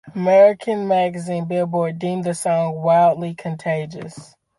American 0.15 0.87
magazine 0.87 1.45
"Billboard" 1.45 1.99
deemed 1.99 2.23
the 2.23 2.33
song 2.33 2.81
"wildly 2.81 3.35
contagious". 3.35 4.35